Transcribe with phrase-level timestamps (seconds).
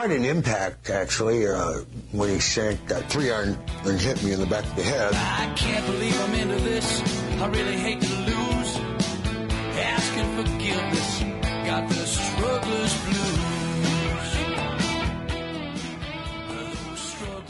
[0.00, 1.80] quite an impact, actually, uh,
[2.12, 5.12] when he sank that three iron and hit me in the back of the head.
[5.12, 7.02] I can't believe I'm into this.
[7.38, 8.78] I really hate to lose.
[9.76, 11.20] Asking forgiveness.
[11.66, 12.96] Got the struggler's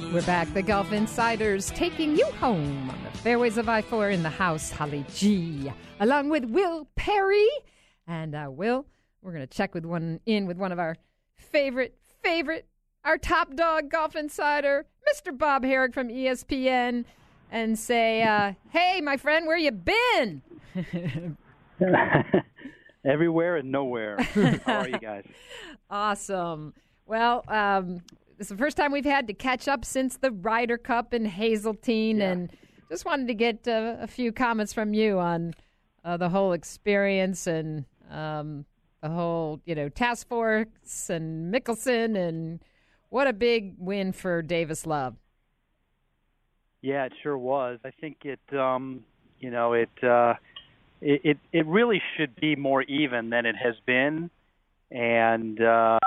[0.01, 0.13] blues.
[0.13, 0.53] We're back.
[0.53, 4.73] The Golf Insiders taking you home on the fairways of I 4 in the house,
[4.73, 7.49] Holly G, along with Will Perry.
[8.09, 8.87] And uh, Will,
[9.23, 10.97] we're going to check with one in with one of our
[11.37, 12.67] favorite, favorite,
[13.05, 15.37] our top dog golf insider, Mr.
[15.37, 17.05] Bob Harig from ESPN,
[17.51, 20.43] and say, uh, hey, my friend, where you been?
[23.05, 24.21] Everywhere and nowhere.
[24.67, 25.27] How are you guys?
[25.93, 26.73] Awesome.
[27.05, 28.03] Well, um,
[28.39, 32.23] it's the first time we've had to catch up since the Ryder Cup in Hazeltine,
[32.23, 32.49] and
[32.89, 35.53] just wanted to get uh, a few comments from you on
[36.05, 38.67] uh, the whole experience and um,
[39.03, 40.67] the whole, you know, task force
[41.09, 42.61] and Mickelson, and
[43.09, 45.17] what a big win for Davis Love.
[46.83, 47.79] Yeah, it sure was.
[47.85, 49.05] I think it, um,
[49.39, 50.35] you know, it, uh,
[51.01, 54.31] it, it, it really should be more even than it has been.
[54.91, 55.99] And uh,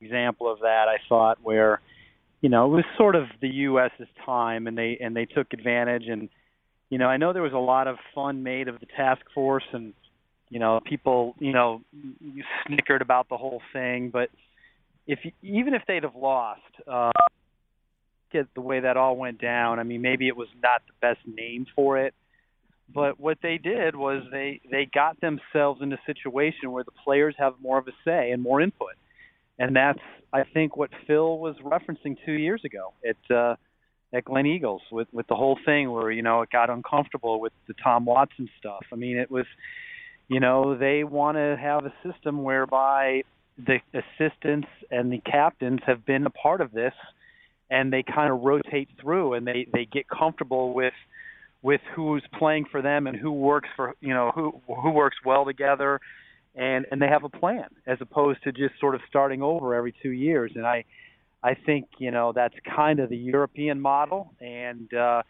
[0.00, 1.80] example of that, I thought, where,
[2.40, 6.04] you know, it was sort of the U.S.'s time, and they and they took advantage.
[6.06, 6.28] And
[6.90, 9.64] you know, I know there was a lot of fun made of the task force,
[9.72, 9.92] and
[10.50, 14.10] you know, people, you know, you snickered about the whole thing.
[14.10, 14.30] But
[15.06, 17.10] if even if they'd have lost, uh,
[18.32, 19.78] get the way that all went down.
[19.78, 22.14] I mean, maybe it was not the best name for it,
[22.92, 27.34] but what they did was they they got themselves in a situation where the players
[27.38, 28.94] have more of a say and more input,
[29.58, 30.00] and that's
[30.32, 33.56] I think what Phil was referencing two years ago at uh,
[34.12, 37.74] at Gleneagles with with the whole thing where you know it got uncomfortable with the
[37.82, 38.84] Tom Watson stuff.
[38.92, 39.46] I mean, it was
[40.28, 43.22] you know they want to have a system whereby
[43.58, 46.94] the assistants and the captains have been a part of this
[47.70, 50.94] and they kind of rotate through and they they get comfortable with
[51.62, 55.44] with who's playing for them and who works for you know who who works well
[55.44, 56.00] together
[56.54, 59.94] and and they have a plan as opposed to just sort of starting over every
[60.02, 60.52] 2 years.
[60.54, 60.84] And I
[61.42, 65.22] I think you know that's kind of the European model and uh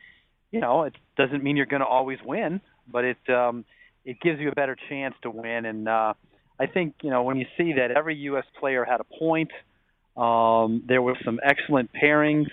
[0.51, 2.61] you know it doesn't mean you're going to always win
[2.91, 3.65] but it um
[4.09, 6.13] it gives you a better chance to win and uh
[6.61, 9.51] I think you know when you see that every US player had a point
[10.19, 12.49] um, there were some excellent pairings,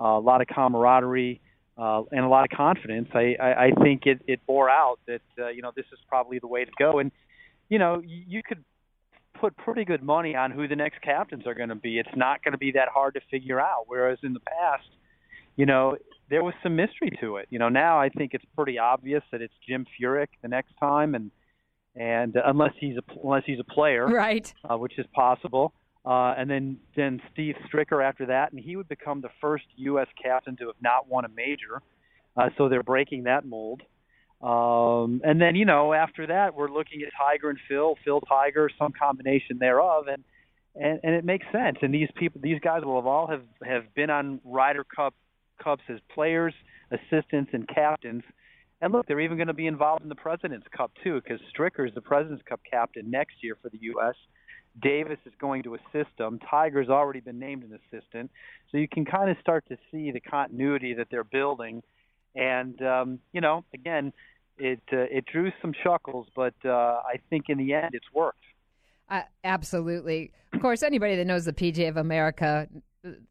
[0.00, 1.40] uh, a lot of camaraderie,
[1.78, 3.08] uh, and a lot of confidence.
[3.14, 6.40] I, I, I think it, it bore out that uh, you know this is probably
[6.40, 6.98] the way to go.
[6.98, 7.12] And
[7.68, 8.64] you know you, you could
[9.40, 11.98] put pretty good money on who the next captains are going to be.
[11.98, 13.84] It's not going to be that hard to figure out.
[13.86, 14.88] Whereas in the past,
[15.56, 15.96] you know,
[16.28, 17.46] there was some mystery to it.
[17.50, 21.14] You know, now I think it's pretty obvious that it's Jim Furyk the next time,
[21.14, 21.30] and
[21.94, 24.52] and uh, unless he's a unless he's a player, Right.
[24.68, 25.72] uh, which is possible.
[26.04, 30.06] Uh, and then then Steve Stricker after that, and he would become the first U.S.
[30.22, 31.82] captain to have not won a major.
[32.36, 33.82] Uh, so they're breaking that mold.
[34.42, 38.68] Um, and then you know after that, we're looking at Tiger and Phil, Phil Tiger,
[38.78, 40.22] some combination thereof, and
[40.74, 41.78] and, and it makes sense.
[41.80, 45.14] And these people, these guys will have all have have been on Ryder Cup
[45.62, 46.54] Cups as players,
[46.90, 48.22] assistants, and captains.
[48.80, 51.88] And look, they're even going to be involved in the President's Cup too, because Stricker
[51.88, 54.14] is the President's Cup captain next year for the U.S.
[54.82, 56.38] Davis is going to assist them.
[56.50, 58.30] Tiger's already been named an assistant,
[58.70, 61.82] so you can kind of start to see the continuity that they're building.
[62.34, 64.12] And um, you know, again,
[64.58, 68.40] it uh, it drew some chuckles, but uh, I think in the end, it's worked.
[69.08, 70.32] Uh, absolutely.
[70.52, 72.68] Of course, anybody that knows the PGA of America,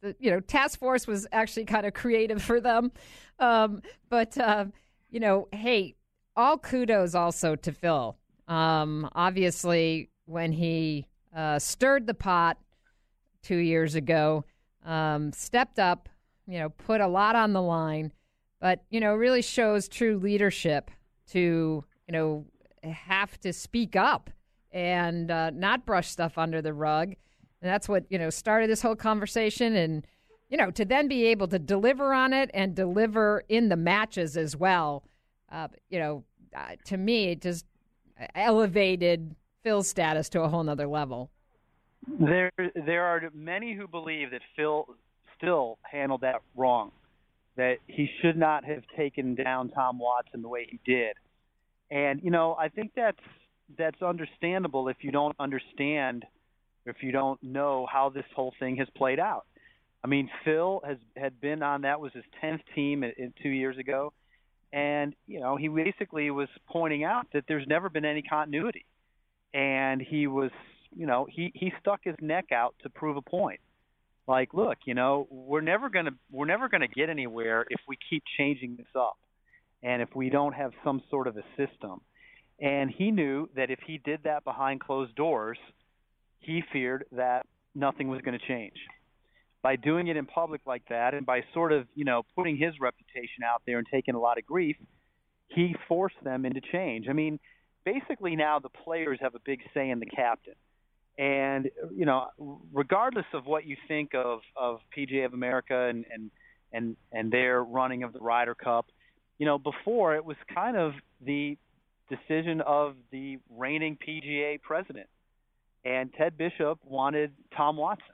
[0.01, 2.91] the, you know, task force was actually kind of creative for them.
[3.39, 4.65] Um, but uh,
[5.09, 5.95] you know, hey,
[6.35, 8.17] all kudos also to Phil.
[8.47, 12.57] Um, obviously, when he uh, stirred the pot
[13.41, 14.45] two years ago,
[14.85, 16.09] um, stepped up,
[16.47, 18.11] you know, put a lot on the line,
[18.59, 20.91] but you know, really shows true leadership
[21.31, 22.45] to you know
[22.83, 24.29] have to speak up
[24.71, 27.15] and uh, not brush stuff under the rug.
[27.61, 30.05] And that's what you know started this whole conversation, and
[30.49, 34.37] you know to then be able to deliver on it and deliver in the matches
[34.37, 35.03] as well.
[35.51, 36.23] Uh, you know,
[36.55, 37.65] uh, to me, it just
[38.33, 41.31] elevated Phil's status to a whole nother level.
[42.19, 44.87] There, there are many who believe that Phil
[45.37, 46.91] still handled that wrong.
[47.57, 51.15] That he should not have taken down Tom Watson the way he did.
[51.89, 53.17] And you know, I think that's
[53.77, 56.25] that's understandable if you don't understand,
[56.85, 59.45] if you don't know how this whole thing has played out.
[60.03, 63.49] I mean, Phil has had been on that was his tenth team in, in two
[63.49, 64.13] years ago,
[64.71, 68.85] and you know he basically was pointing out that there's never been any continuity,
[69.53, 70.51] and he was
[70.95, 73.59] you know, he he stuck his neck out to prove a point.
[74.27, 78.23] Like, look, you know, we're never gonna we're never gonna get anywhere if we keep
[78.37, 79.17] changing this up,
[79.83, 82.01] and if we don't have some sort of a system.
[82.59, 85.57] And he knew that if he did that behind closed doors,
[86.45, 88.77] he feared that nothing was going to change.
[89.61, 92.73] By doing it in public like that, and by sort of, you know, putting his
[92.79, 94.75] reputation out there and taking a lot of grief,
[95.47, 97.07] he forced them into change.
[97.09, 97.39] I mean,
[97.83, 100.55] basically now the players have a big say in the captain.
[101.17, 102.27] And you know,
[102.73, 106.29] regardless of what you think of of PGA of America and and
[106.73, 108.87] and and their running of the Ryder Cup,
[109.37, 111.57] you know, before it was kind of the
[112.09, 115.07] decision of the reigning PGA president.
[115.85, 118.05] And Ted Bishop wanted Tom Watson.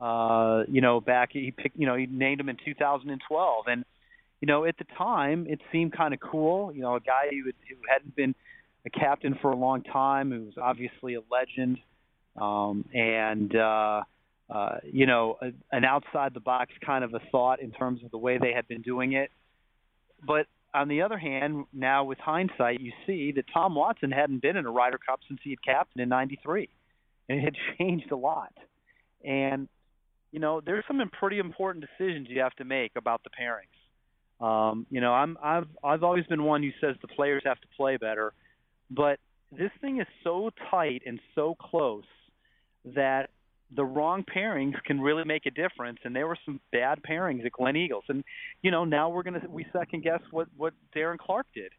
[0.00, 3.84] Uh, you know, back he picked, you know, he named him in 2012, and
[4.40, 6.72] you know, at the time it seemed kind of cool.
[6.72, 8.34] You know, a guy who, who hadn't been
[8.84, 11.78] a captain for a long time, who was obviously a legend,
[12.40, 14.02] um, and uh,
[14.48, 18.10] uh, you know, a, an outside the box kind of a thought in terms of
[18.10, 19.30] the way they had been doing it.
[20.26, 24.56] But on the other hand, now with hindsight, you see that Tom Watson hadn't been
[24.56, 26.68] in a Ryder Cup since he had captained in '93,
[27.28, 28.52] and it had changed a lot.
[29.24, 29.68] And
[30.32, 34.44] you know, there's some pretty important decisions you have to make about the pairings.
[34.44, 37.68] Um, you know, I'm I've I've always been one who says the players have to
[37.76, 38.32] play better,
[38.90, 39.18] but
[39.50, 42.04] this thing is so tight and so close
[42.94, 43.30] that
[43.74, 45.98] the wrong pairings can really make a difference.
[46.04, 48.22] And there were some bad pairings at Gleneagles, and
[48.62, 51.72] you know now we're gonna we second guess what what Darren Clarke did.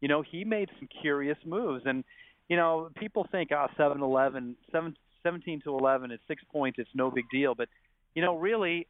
[0.00, 2.04] You know he made some curious moves, and
[2.48, 6.78] you know people think ah oh, seven eleven seven seventeen to eleven at six points
[6.78, 7.68] it's no big deal, but
[8.14, 8.86] you know really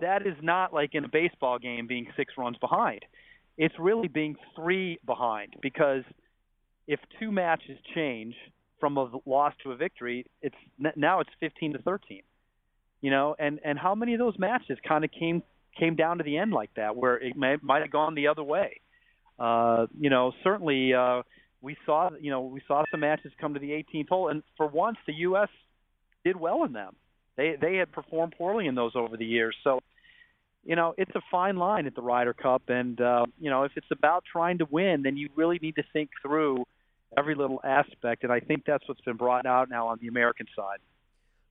[0.00, 3.00] that is not like in a baseball game being six runs behind.
[3.56, 6.02] It's really being three behind because
[6.86, 8.34] if two matches change
[8.78, 10.54] from a loss to a victory, it's
[10.96, 12.22] now it's 15 to 13.
[13.00, 15.42] You know, and and how many of those matches kind of came
[15.78, 18.80] came down to the end like that, where it might have gone the other way.
[19.38, 21.22] Uh, you know, certainly uh,
[21.66, 24.68] we saw you know we saw some matches come to the 18th hole, and for
[24.68, 25.48] once the U.S.
[26.24, 26.94] did well in them.
[27.36, 29.80] They they had performed poorly in those over the years, so
[30.64, 33.72] you know it's a fine line at the Ryder Cup, and uh, you know if
[33.74, 36.64] it's about trying to win, then you really need to think through
[37.18, 40.46] every little aspect, and I think that's what's been brought out now on the American
[40.54, 40.78] side.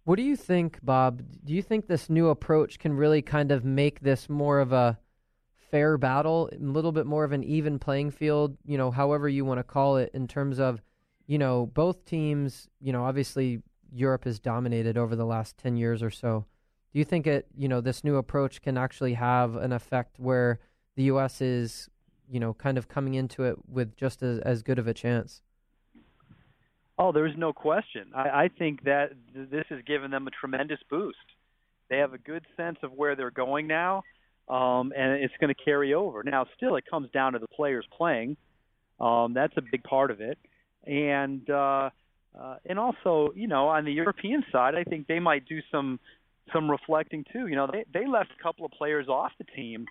[0.06, 1.24] What do you think, Bob?
[1.44, 4.98] Do you think this new approach can really kind of make this more of a
[5.76, 9.44] fair battle, a little bit more of an even playing field, you know, however you
[9.44, 10.82] want to call it, in terms of,
[11.28, 13.62] you know, both teams, you know, obviously
[13.92, 16.46] Europe has dominated over the last 10 years or so.
[16.94, 20.62] Do you think it, you know, this new approach can actually have an effect where
[20.96, 21.42] the U.S.
[21.42, 21.90] is,
[22.32, 25.42] you know, kind of coming into it with just as, as good of a chance?
[26.98, 28.12] Oh, there's no question.
[28.16, 31.18] I, I think that th- this has given them a tremendous boost.
[31.90, 34.04] They have a good sense of where they're going now,
[34.48, 36.24] um, and it's going to carry over.
[36.24, 38.38] Now, still, it comes down to the players playing.
[39.00, 40.38] Um, that's a big part of it,
[40.86, 41.90] and uh,
[42.40, 46.00] uh, and also, you know, on the European side, I think they might do some
[46.54, 47.48] some reflecting too.
[47.48, 49.86] You know, they they left a couple of players off the team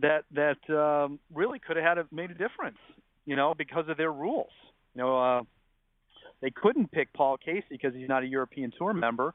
[0.00, 2.78] that that um, really could have had a, made a difference.
[3.26, 4.52] You know, because of their rules.
[4.94, 5.18] You know.
[5.18, 5.42] Uh,
[6.40, 9.34] they couldn't pick Paul Casey because he's not a European Tour member,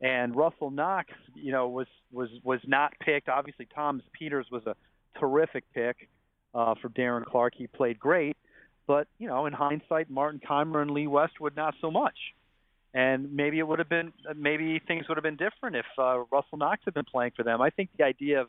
[0.00, 3.28] and Russell Knox, you know, was was was not picked.
[3.28, 4.74] Obviously, Thomas Pieters was a
[5.18, 6.08] terrific pick
[6.54, 7.54] uh, for Darren Clarke.
[7.56, 8.36] He played great,
[8.86, 12.16] but you know, in hindsight, Martin Kaymer and Lee Westwood not so much.
[12.94, 16.56] And maybe it would have been, maybe things would have been different if uh, Russell
[16.56, 17.60] Knox had been playing for them.
[17.60, 18.48] I think the idea of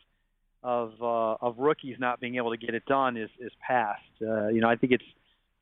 [0.64, 4.02] of uh, of rookies not being able to get it done is is past.
[4.22, 5.04] Uh, you know, I think it's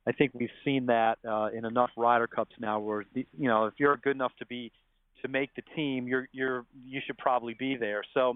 [0.07, 3.73] I think we've seen that uh, in enough Ryder Cups now, where you know if
[3.77, 4.71] you're good enough to be
[5.25, 8.03] to make the team, you're you're you should probably be there.
[8.13, 8.35] So,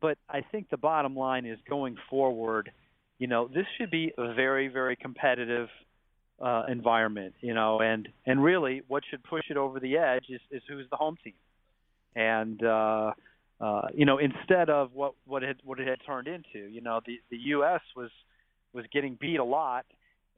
[0.00, 2.70] but I think the bottom line is going forward.
[3.18, 5.68] You know, this should be a very very competitive
[6.40, 7.34] uh, environment.
[7.40, 10.86] You know, and and really, what should push it over the edge is, is who's
[10.90, 11.34] the home team,
[12.14, 12.64] and.
[12.64, 13.12] uh
[13.60, 17.00] uh, you know, instead of what what it what it had turned into, you know,
[17.06, 17.80] the the U.S.
[17.96, 18.10] was
[18.72, 19.86] was getting beat a lot,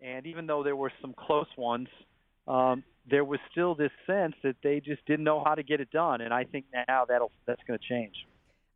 [0.02, 1.88] and even though there were some close ones,
[2.46, 5.90] um, there was still this sense that they just didn't know how to get it
[5.90, 6.20] done.
[6.20, 8.14] And I think now that'll that's going to change.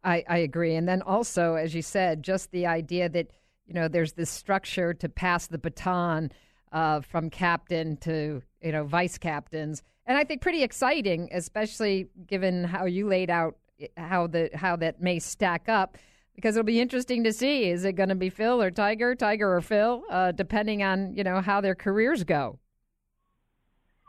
[0.02, 0.76] I, I agree.
[0.76, 3.30] And then also, as you said, just the idea that
[3.66, 6.32] you know there's this structure to pass the baton
[6.72, 12.64] uh, from captain to you know vice captains, and I think pretty exciting, especially given
[12.64, 13.56] how you laid out
[13.96, 15.98] how the how that may stack up
[16.34, 17.64] because it'll be interesting to see.
[17.64, 21.24] Is it going to be Phil or Tiger, Tiger or Phil, uh, depending on you
[21.24, 22.58] know how their careers go.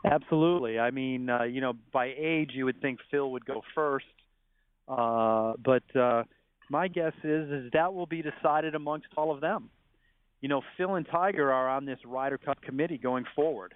[0.04, 0.78] Absolutely.
[0.78, 4.06] I mean, uh, you know, by age, you would think Phil would go first,
[4.88, 6.24] uh, but uh,
[6.68, 9.70] my guess is is that will be decided amongst all of them.
[10.40, 13.74] You know, Phil and Tiger are on this Ryder Cup committee going forward,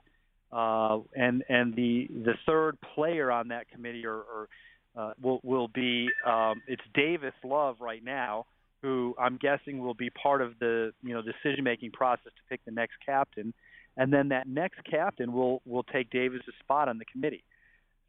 [0.53, 4.49] uh, and and the the third player on that committee or, or
[4.97, 8.47] uh, will will be um, it's Davis Love right now,
[8.83, 12.65] who I'm guessing will be part of the you know decision making process to pick
[12.65, 13.55] the next captain,
[13.97, 17.45] and then that next captain will will take Davis's spot on the committee.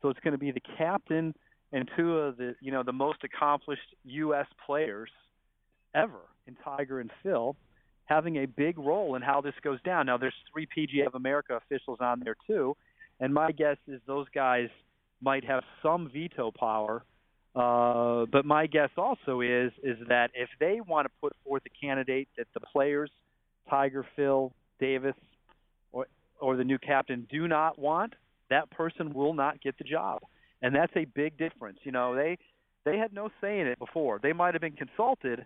[0.01, 1.33] So it's going to be the captain
[1.71, 4.47] and two of the you know the most accomplished U.S.
[4.65, 5.09] players
[5.95, 7.55] ever in Tiger and Phil
[8.05, 10.05] having a big role in how this goes down.
[10.05, 12.75] Now there's three PGA of America officials on there too,
[13.19, 14.69] and my guess is those guys
[15.21, 17.03] might have some veto power.
[17.55, 21.85] Uh, but my guess also is is that if they want to put forth a
[21.85, 23.11] candidate that the players,
[23.69, 25.15] Tiger, Phil, Davis,
[26.39, 28.13] or the new captain do not want,
[28.49, 30.21] that person will not get the job
[30.61, 31.79] and that's a big difference.
[31.83, 32.37] You know, they
[32.85, 34.19] they had no say in it before.
[34.21, 35.45] They might have been consulted,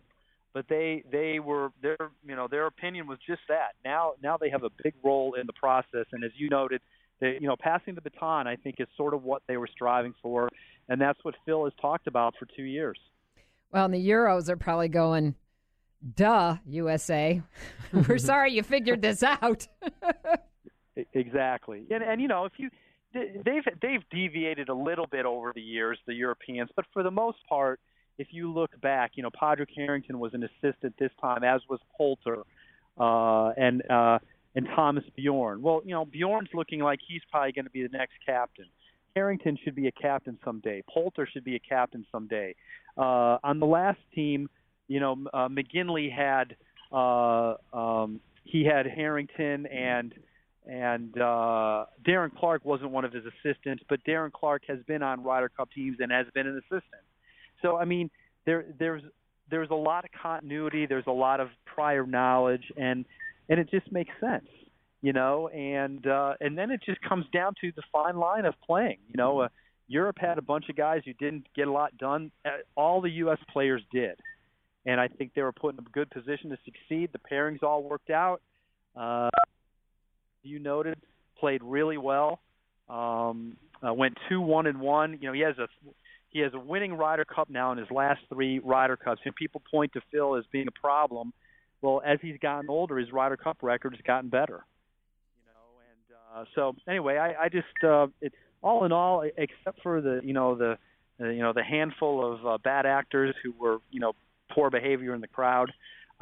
[0.54, 3.74] but they they were their you know their opinion was just that.
[3.84, 6.82] Now now they have a big role in the process, and as you noted,
[7.20, 10.14] they, you know passing the baton I think is sort of what they were striving
[10.22, 10.50] for,
[10.88, 12.98] and that's what Phil has talked about for two years.
[13.72, 15.36] Well, and the Euros are probably going.
[16.16, 17.44] Duh, USA.
[17.94, 19.68] We're sorry you figured this out.
[21.14, 21.86] exactly.
[21.90, 22.70] And and you know, if you
[23.14, 27.38] they've they've deviated a little bit over the years, the Europeans, but for the most
[27.48, 27.80] part,
[28.18, 31.80] if you look back, you know, Padraig Harrington was an assistant this time, as was
[31.98, 32.44] Poulter,
[33.00, 34.20] uh, and uh,
[34.56, 35.62] and Thomas Bjorn.
[35.62, 38.66] Well, you know, Bjorn's looking like he's probably going to be the next captain.
[39.16, 40.84] Harrington should be a captain someday.
[40.90, 42.56] Poulter should be a captain someday.
[42.98, 44.50] Uh, on the last team,
[44.88, 46.56] you know, uh, McGinley had
[46.92, 50.14] uh, um, he had Harrington and
[50.68, 55.24] and uh, Darren Clarke wasn't one of his assistants, but Darren Clarke has been on
[55.24, 57.02] Ryder Cup teams and has been an assistant.
[57.62, 58.10] So I mean,
[58.46, 59.04] there there's
[59.50, 63.06] there's a lot of continuity, there's a lot of prior knowledge, and
[63.50, 64.48] and it just makes sense,
[65.02, 65.48] you know.
[65.50, 68.98] And uh, and then it just comes down to the fine line of playing.
[69.10, 69.48] You know, uh,
[69.88, 72.32] Europe had a bunch of guys who didn't get a lot done.
[72.46, 73.40] Uh, all the U.S.
[73.52, 74.20] players did,
[74.86, 77.10] and I think they were put in a good position to succeed.
[77.12, 78.42] The pairings all worked out.
[78.96, 79.30] Uh,
[80.44, 80.98] you noted,
[81.40, 82.40] played really well.
[82.90, 85.18] Um, uh, went two one and one.
[85.22, 85.68] You know, he has a
[86.30, 89.22] he has a winning Ryder Cup now in his last three Ryder Cups.
[89.26, 91.34] And people point to Phil as being a problem.
[91.82, 94.64] Well, as he's gotten older, his Ryder Cup record has gotten better.
[95.36, 99.82] You know, and uh, so anyway, I, I just uh, it all in all, except
[99.82, 100.78] for the you know the
[101.20, 104.14] uh, you know the handful of uh, bad actors who were you know
[104.52, 105.72] poor behavior in the crowd.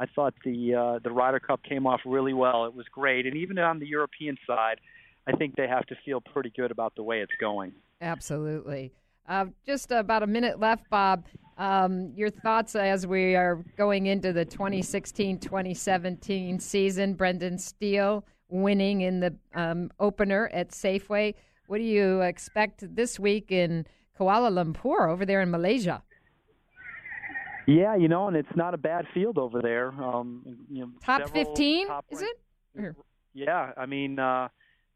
[0.00, 2.64] I thought the uh, the Ryder Cup came off really well.
[2.64, 4.80] It was great, and even on the European side,
[5.26, 7.72] I think they have to feel pretty good about the way it's going.
[8.00, 8.92] Absolutely.
[9.28, 11.26] Uh, just about a minute left, Bob.
[11.58, 17.12] Um, your thoughts as we are going into the 2016-2017 season?
[17.12, 21.34] Brendan Steele winning in the um, opener at Safeway.
[21.66, 23.86] What do you expect this week in
[24.18, 26.02] Kuala Lumpur over there in Malaysia?
[27.70, 29.88] Yeah, you know, and it's not a bad field over there.
[29.88, 32.40] Um, you know, top fifteen, is it?
[33.32, 34.48] Yeah, I mean, uh,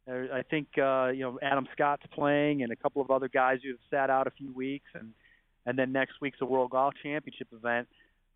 [0.09, 3.71] I think uh, you know Adam Scott's playing, and a couple of other guys who
[3.71, 5.13] have sat out a few weeks, and
[5.67, 7.87] and then next week's a World Golf Championship event.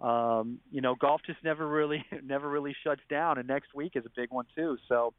[0.00, 4.06] Um, you know, golf just never really never really shuts down, and next week is
[4.06, 4.76] a big one too.
[4.88, 5.14] So,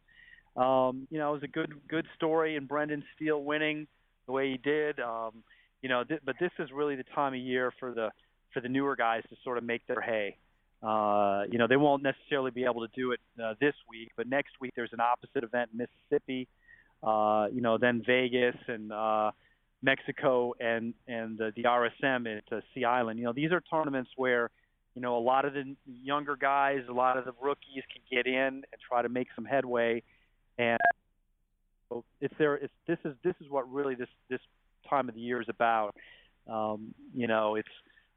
[0.56, 3.86] um, you know, it was a good good story, and Brendan Steele winning
[4.28, 5.02] the way he did.
[5.02, 5.44] Um,
[5.82, 8.12] you know, th- but this is really the time of year for the
[8.54, 10.38] for the newer guys to sort of make their hay.
[10.82, 14.28] Uh, you know, they won't necessarily be able to do it uh, this week, but
[14.28, 16.48] next week there's an opposite event in Mississippi.
[17.04, 19.32] Uh, you know, then Vegas and uh,
[19.82, 23.20] Mexico and and the, the RSM at uh, Sea Island.
[23.20, 24.50] You know, these are tournaments where
[24.96, 28.26] you know a lot of the younger guys, a lot of the rookies can get
[28.26, 30.02] in and try to make some headway.
[30.58, 30.80] And
[32.22, 32.60] it's there.
[32.88, 34.42] This is this is what really this this
[34.90, 35.96] time of the year is about.
[36.50, 37.68] Um, you know, it's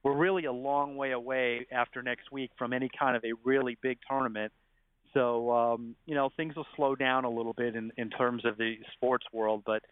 [0.02, 3.78] we're really a long way away after next week from any kind of a really
[3.82, 4.52] big tournament.
[5.14, 8.56] So um, you know things will slow down a little bit in, in terms of
[8.56, 9.82] the sports world, but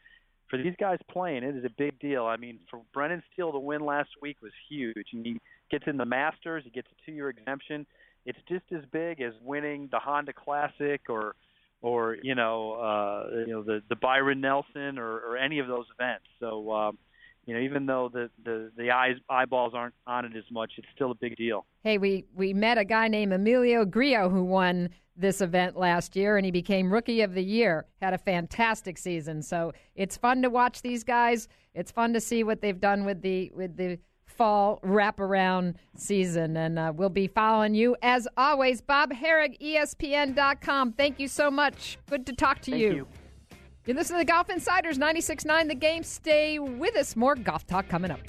[0.50, 2.26] for these guys playing, it is a big deal.
[2.26, 5.07] I mean, for Brendan Steele to win last week was huge.
[5.11, 5.40] He
[5.71, 7.87] gets in the Masters, he gets a two-year exemption.
[8.26, 11.37] It's just as big as winning the Honda Classic or
[11.83, 15.87] or you know uh, you know the the Byron Nelson or, or any of those
[15.99, 16.25] events.
[16.40, 16.99] So um,
[17.50, 20.87] you know, even though the, the, the eyes eyeballs aren't on it as much, it's
[20.95, 21.66] still a big deal.
[21.83, 26.37] Hey, we, we met a guy named Emilio Grillo who won this event last year,
[26.37, 27.87] and he became Rookie of the Year.
[28.00, 29.42] Had a fantastic season.
[29.42, 31.49] So it's fun to watch these guys.
[31.75, 36.57] It's fun to see what they've done with the with the fall wraparound season.
[36.57, 38.80] And uh, we'll be following you as always.
[38.80, 40.92] Bob Harig, ESPN.com.
[40.92, 41.99] Thank you so much.
[42.09, 42.92] Good to talk to Thank you.
[42.92, 43.07] you.
[43.90, 46.04] You listen to the Golf Insiders 96.9 The Game.
[46.04, 47.16] Stay with us.
[47.16, 48.20] More golf talk coming up.